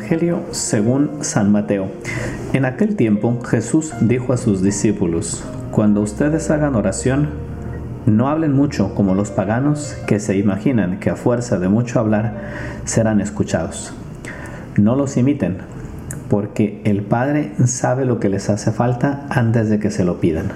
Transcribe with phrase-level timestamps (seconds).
[0.00, 1.88] Evangelio según San Mateo.
[2.54, 7.28] En aquel tiempo Jesús dijo a sus discípulos, Cuando ustedes hagan oración,
[8.06, 12.32] no hablen mucho como los paganos que se imaginan que a fuerza de mucho hablar
[12.86, 13.92] serán escuchados.
[14.78, 15.58] No los imiten,
[16.30, 20.46] porque el Padre sabe lo que les hace falta antes de que se lo pidan.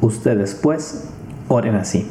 [0.00, 1.08] Ustedes pues
[1.46, 2.10] oren así.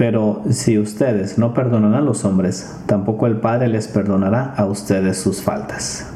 [0.00, 5.18] Pero si ustedes no perdonan a los hombres, tampoco el Padre les perdonará a ustedes
[5.18, 6.10] sus faltas.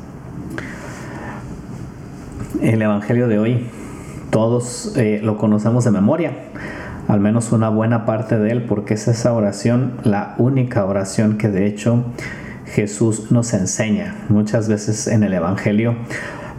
[2.62, 3.66] El Evangelio de hoy,
[4.30, 6.32] todos eh, lo conocemos de memoria,
[7.08, 11.50] al menos una buena parte de él, porque es esa oración la única oración que
[11.50, 12.04] de hecho
[12.64, 14.14] Jesús nos enseña.
[14.30, 15.94] Muchas veces en el Evangelio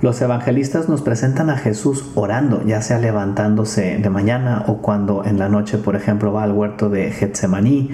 [0.01, 5.39] los evangelistas nos presentan a Jesús orando, ya sea levantándose de mañana o cuando en
[5.39, 7.91] la noche, por ejemplo, va al huerto de Getsemaní.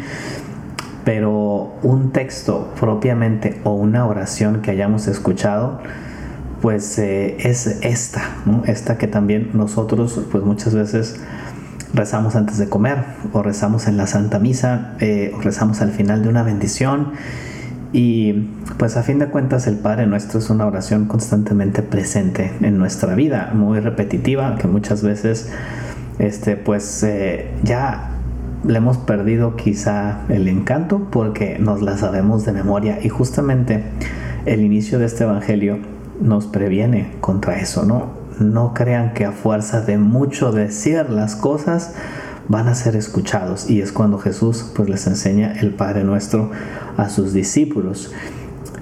[1.03, 5.79] Pero un texto propiamente o una oración que hayamos escuchado,
[6.61, 8.21] pues eh, es esta,
[8.65, 11.19] esta que también nosotros, pues muchas veces
[11.93, 16.21] rezamos antes de comer, o rezamos en la Santa Misa, eh, o rezamos al final
[16.21, 17.13] de una bendición
[17.93, 18.33] y
[18.77, 23.15] pues a fin de cuentas el Padre Nuestro es una oración constantemente presente en nuestra
[23.15, 25.51] vida, muy repetitiva, que muchas veces
[26.19, 28.11] este, pues eh, ya
[28.65, 33.83] le hemos perdido quizá el encanto porque nos la sabemos de memoria y justamente
[34.45, 35.79] el inicio de este Evangelio
[36.21, 38.21] nos previene contra eso, ¿no?
[38.39, 41.93] No crean que a fuerza de mucho decir las cosas,
[42.47, 46.51] van a ser escuchados y es cuando Jesús pues les enseña el Padre Nuestro
[46.97, 48.11] a sus discípulos.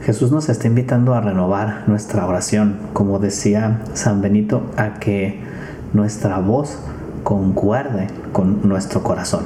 [0.02, 5.40] Jesús nos está invitando a renovar nuestra oración, como decía San Benito, a que
[5.94, 6.80] nuestra voz
[7.24, 9.44] concuerde con nuestro corazón.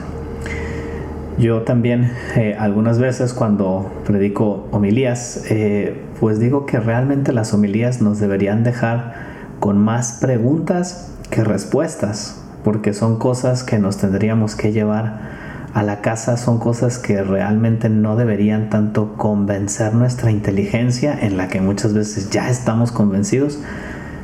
[1.39, 8.01] Yo también eh, algunas veces cuando predico homilías, eh, pues digo que realmente las homilías
[8.01, 9.13] nos deberían dejar
[9.59, 15.42] con más preguntas que respuestas, porque son cosas que nos tendríamos que llevar
[15.73, 21.47] a la casa, son cosas que realmente no deberían tanto convencer nuestra inteligencia, en la
[21.47, 23.59] que muchas veces ya estamos convencidos,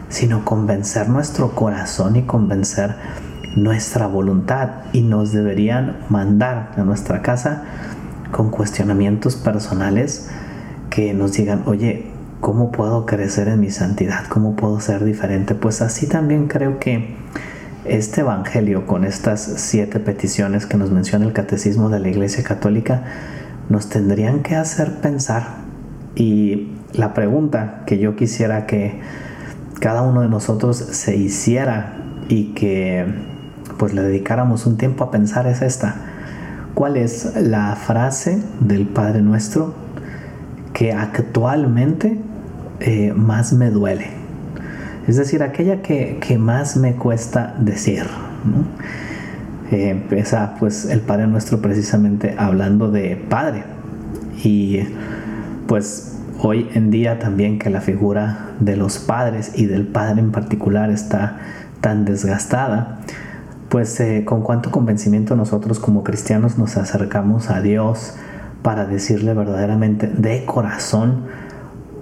[0.10, 2.96] sino convencer nuestro corazón y convencer
[3.56, 7.64] nuestra voluntad y nos deberían mandar a nuestra casa
[8.32, 10.30] con cuestionamientos personales
[10.92, 12.12] que nos digan, oye,
[12.42, 14.26] ¿cómo puedo crecer en mi santidad?
[14.30, 15.56] ¿Cómo puedo ser diferente?
[15.56, 17.16] Pues así también creo que
[17.86, 23.04] este Evangelio con estas siete peticiones que nos menciona el Catecismo de la Iglesia Católica
[23.70, 25.60] nos tendrían que hacer pensar
[26.16, 29.00] y la pregunta que yo quisiera que
[29.80, 31.98] cada uno de nosotros se hiciera
[32.28, 33.06] y que
[33.78, 35.96] pues le dedicáramos un tiempo a pensar es esta.
[36.74, 39.74] ¿Cuál es la frase del Padre Nuestro
[40.74, 42.20] que actualmente
[42.80, 44.19] eh, más me duele?
[45.10, 48.06] Es decir, aquella que, más me cuesta decir.
[49.72, 53.64] Eh, empieza pues el Padre Nuestro precisamente hablando de Padre
[54.44, 54.82] y
[55.68, 60.32] pues hoy en día también que la figura de los padres y del Padre en
[60.32, 61.40] particular está
[61.82, 63.00] tan desgastada,
[63.70, 68.14] pues eh, con cuánto convencimiento nosotros como cristianos nos acercamos a Dios
[68.62, 71.26] para decirle verdaderamente de corazón,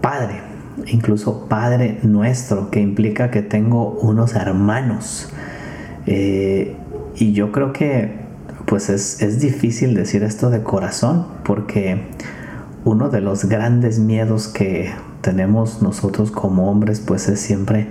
[0.01, 5.29] Padre, incluso Padre nuestro, que implica que tengo unos hermanos.
[6.06, 6.75] Eh,
[7.15, 8.27] y yo creo que
[8.65, 12.07] pues es, es, difícil decir esto de corazón, porque
[12.83, 14.91] uno de los grandes miedos que
[15.21, 17.88] tenemos nosotros como hombres pues es siempre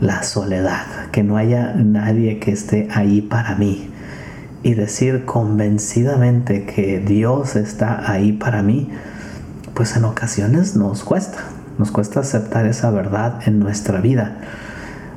[0.00, 3.90] la soledad, que no haya nadie que esté ahí para mí.
[4.62, 8.88] Y decir convencidamente que Dios está ahí para mí,
[9.74, 11.38] pues en ocasiones nos cuesta,
[11.78, 14.38] nos cuesta aceptar esa verdad en nuestra vida.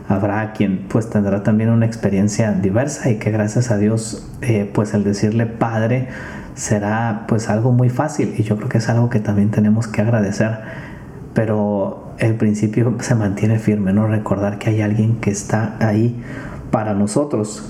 [0.10, 4.94] Habrá quien pues tendrá también una experiencia diversa y que gracias a Dios eh, pues
[4.94, 6.08] el decirle Padre
[6.56, 10.02] será pues algo muy fácil y yo creo que es algo que también tenemos que
[10.02, 10.60] agradecer.
[11.34, 14.08] Pero el principio se mantiene firme, ¿no?
[14.08, 16.20] Recordar que hay alguien que está ahí
[16.72, 17.64] para nosotros.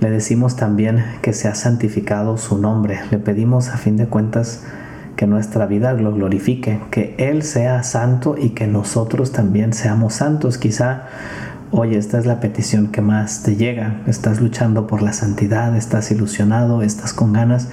[0.00, 3.00] Le decimos también que se ha santificado su nombre.
[3.10, 4.64] Le pedimos a fin de cuentas
[5.16, 10.58] que nuestra vida lo glorifique, que Él sea santo y que nosotros también seamos santos.
[10.58, 11.04] Quizá,
[11.70, 16.10] oye, esta es la petición que más te llega, estás luchando por la santidad, estás
[16.10, 17.68] ilusionado, estás con ganas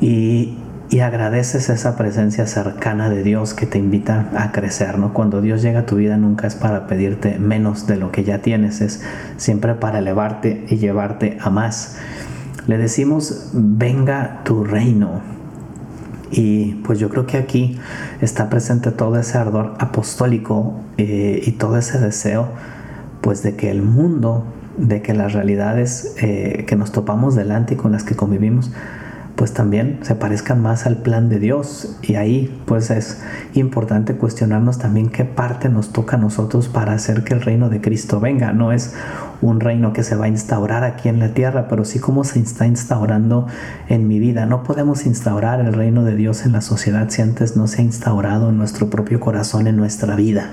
[0.00, 0.58] y,
[0.90, 5.14] y agradeces esa presencia cercana de Dios que te invita a crecer, ¿no?
[5.14, 8.38] Cuando Dios llega a tu vida nunca es para pedirte menos de lo que ya
[8.38, 9.02] tienes, es
[9.38, 11.96] siempre para elevarte y llevarte a más.
[12.66, 15.20] Le decimos, venga tu reino,
[16.32, 17.78] y pues yo creo que aquí
[18.20, 22.48] está presente todo ese ardor apostólico eh, y todo ese deseo
[23.20, 24.44] pues de que el mundo,
[24.78, 28.72] de que las realidades eh, que nos topamos delante y con las que convivimos,
[29.36, 31.96] pues también se parezcan más al plan de Dios.
[32.02, 33.22] Y ahí pues es
[33.54, 37.80] importante cuestionarnos también qué parte nos toca a nosotros para hacer que el reino de
[37.80, 38.52] Cristo venga.
[38.52, 38.94] No es
[39.42, 42.38] un reino que se va a instaurar aquí en la tierra, pero sí como se
[42.38, 43.46] está instaurando
[43.88, 44.46] en mi vida.
[44.46, 47.84] No podemos instaurar el reino de Dios en la sociedad si antes no se ha
[47.84, 50.48] instaurado en nuestro propio corazón, en nuestra vida.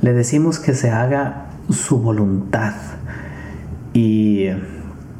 [0.00, 2.72] Le decimos que se haga su voluntad.
[3.92, 4.46] Y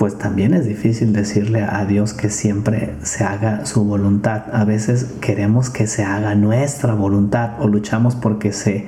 [0.00, 4.44] pues también es difícil decirle a Dios que siempre se haga su voluntad.
[4.50, 8.86] A veces queremos que se haga nuestra voluntad o luchamos porque se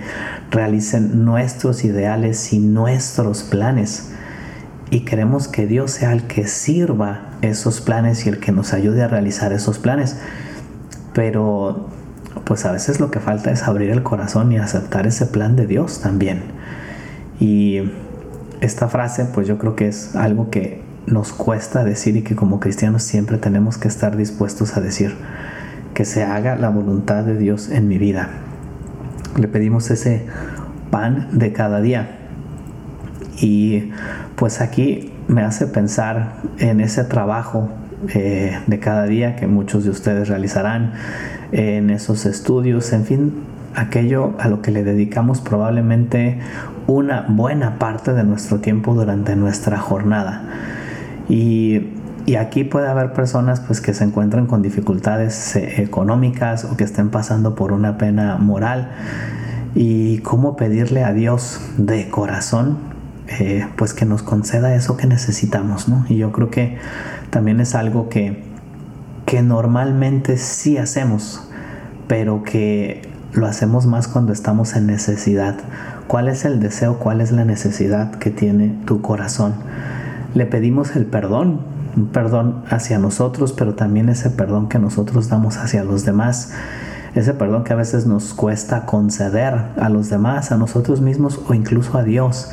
[0.50, 4.10] realicen nuestros ideales y nuestros planes.
[4.88, 9.02] Y queremos que Dios sea el que sirva esos planes y el que nos ayude
[9.02, 10.16] a realizar esos planes.
[11.12, 11.90] Pero
[12.44, 15.66] pues a veces lo que falta es abrir el corazón y aceptar ese plan de
[15.66, 16.40] Dios también.
[17.38, 17.82] Y
[18.62, 22.60] esta frase pues yo creo que es algo que nos cuesta decir y que como
[22.60, 25.14] cristianos siempre tenemos que estar dispuestos a decir
[25.94, 28.30] que se haga la voluntad de Dios en mi vida.
[29.38, 30.26] Le pedimos ese
[30.90, 32.18] pan de cada día.
[33.40, 33.90] Y
[34.36, 37.68] pues aquí me hace pensar en ese trabajo
[38.14, 40.92] eh, de cada día que muchos de ustedes realizarán,
[41.52, 43.32] en esos estudios, en fin,
[43.74, 46.38] aquello a lo que le dedicamos probablemente
[46.86, 50.42] una buena parte de nuestro tiempo durante nuestra jornada.
[51.32, 51.88] Y,
[52.38, 57.10] aquí puede haber personas pues que se encuentran con dificultades eh, económicas o que estén
[57.10, 58.90] pasando por una pena moral.
[59.74, 62.76] Y cómo pedirle a Dios de corazón
[63.28, 66.04] eh, pues que nos conceda eso que necesitamos ¿no?
[66.08, 66.76] y yo creo que
[67.30, 68.42] también es algo que,
[69.24, 71.48] que normalmente sí hacemos
[72.08, 75.54] pero que lo hacemos más cuando estamos en necesidad.
[76.08, 79.54] Cuál es el deseo cuál es la necesidad que tiene tu corazón
[80.34, 81.60] le pedimos el perdón,
[81.96, 86.52] un perdón hacia nosotros, pero también ese perdón que nosotros damos hacia los demás,
[87.14, 91.54] ese perdón que a veces nos cuesta conceder a los demás, a nosotros mismos o
[91.54, 92.50] incluso a Dios,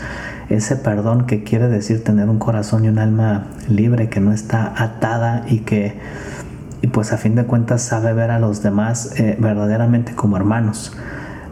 [0.50, 4.74] ese perdón que quiere decir tener un corazón y un alma libre, que no está
[4.76, 5.98] atada y que,
[6.82, 10.94] y pues a fin de cuentas sabe ver a los demás eh, verdaderamente como hermanos.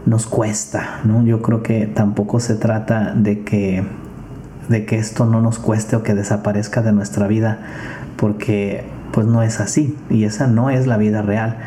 [0.05, 1.23] Nos cuesta, ¿no?
[1.23, 3.85] Yo creo que tampoco se trata de que
[4.69, 7.59] de que esto no nos cueste o que desaparezca de nuestra vida,
[8.17, 11.57] porque pues no es así y esa no es la vida real,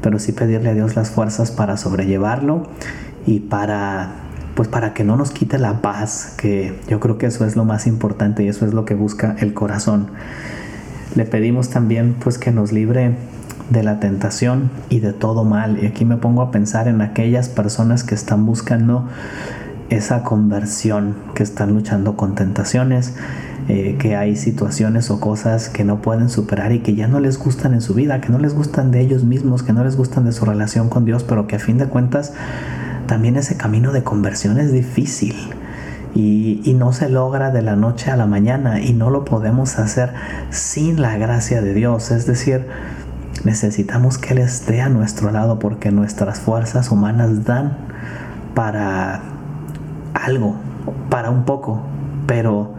[0.00, 2.66] pero sí pedirle a Dios las fuerzas para sobrellevarlo
[3.26, 4.12] y para
[4.54, 7.64] pues para que no nos quite la paz, que yo creo que eso es lo
[7.64, 10.08] más importante y eso es lo que busca el corazón.
[11.14, 13.14] Le pedimos también pues que nos libre
[13.70, 15.82] de la tentación y de todo mal.
[15.82, 19.08] Y aquí me pongo a pensar en aquellas personas que están buscando
[19.90, 23.14] esa conversión, que están luchando con tentaciones,
[23.68, 27.38] eh, que hay situaciones o cosas que no pueden superar y que ya no les
[27.38, 30.24] gustan en su vida, que no les gustan de ellos mismos, que no les gustan
[30.24, 32.32] de su relación con Dios, pero que a fin de cuentas
[33.06, 35.36] también ese camino de conversión es difícil.
[36.12, 39.78] Y, y, no se logra de la noche a la mañana y no lo podemos
[39.78, 40.12] hacer
[40.50, 42.10] sin la gracia de Dios.
[42.10, 42.66] Es decir,
[43.44, 47.78] necesitamos que Él esté a nuestro lado porque nuestras fuerzas humanas dan
[48.56, 49.29] para
[50.14, 50.56] algo,
[51.08, 51.82] para un poco,
[52.26, 52.74] pero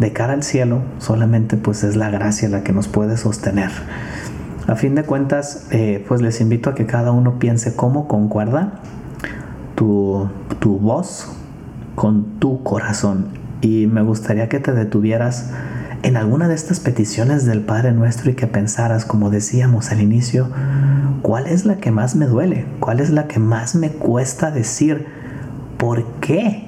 [0.00, 3.70] de cara al cielo solamente pues es la gracia la que nos puede sostener.
[4.66, 8.80] A fin de cuentas, eh, pues les invito a que cada uno piense cómo concuerda
[9.74, 10.28] tu,
[10.58, 11.30] tu voz
[11.94, 13.26] con tu corazón.
[13.60, 15.50] Y me gustaría que te detuvieras
[16.02, 20.48] en alguna de estas peticiones del Padre Nuestro y que pensaras, como decíamos al inicio,
[21.22, 22.66] ¿cuál es la que más me duele?
[22.80, 25.06] ¿Cuál es la que más me cuesta decir?
[25.78, 26.64] ¿Por qué?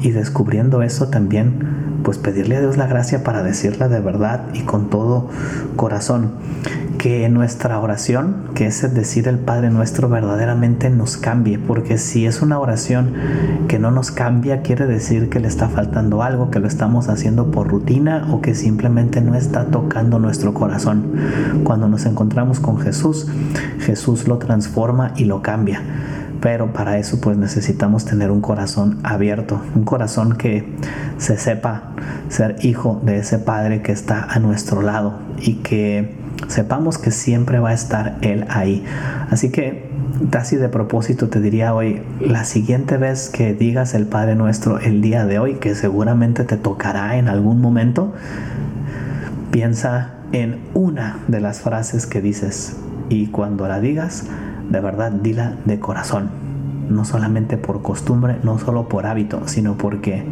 [0.00, 4.62] Y descubriendo eso también, pues pedirle a Dios la gracia para decirla de verdad y
[4.62, 5.28] con todo
[5.76, 6.32] corazón.
[6.98, 12.42] que nuestra oración, que es decir el Padre nuestro, verdaderamente nos cambie, porque si es
[12.42, 13.14] una oración
[13.66, 17.50] que no nos cambia, quiere decir que le está faltando algo, que lo estamos haciendo
[17.50, 21.12] por rutina o que simplemente no está tocando nuestro corazón.
[21.64, 23.26] Cuando nos encontramos con Jesús,
[23.80, 25.82] Jesús lo transforma y lo cambia.
[26.42, 30.68] Pero para eso pues necesitamos tener un corazón abierto, un corazón que
[31.16, 31.92] se sepa
[32.28, 36.16] ser hijo de ese Padre que está a nuestro lado y que
[36.48, 38.84] sepamos que siempre va a estar Él ahí.
[39.30, 39.88] Así que
[40.30, 45.00] casi de propósito te diría hoy, la siguiente vez que digas el Padre nuestro el
[45.00, 48.14] día de hoy, que seguramente te tocará en algún momento,
[49.52, 52.76] piensa en una de las frases que dices
[53.08, 54.24] y cuando la digas,
[54.72, 56.30] de verdad dila de corazón.
[56.88, 60.24] No solamente por costumbre, no solo por hábito, sino porque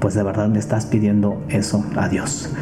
[0.00, 2.52] pues de verdad le estás pidiendo eso a Dios.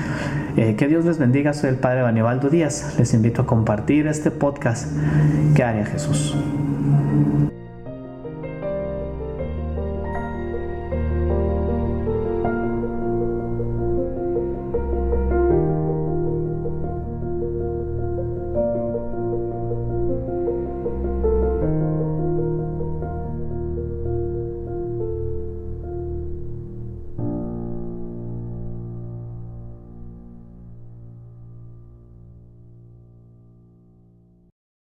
[0.56, 2.94] Eh, que Dios les bendiga, soy el Padre Banibaldo Díaz.
[2.98, 4.86] Les invito a compartir este podcast
[5.54, 6.36] que haría Jesús.